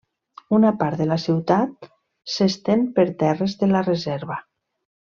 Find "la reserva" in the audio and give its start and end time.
3.77-4.43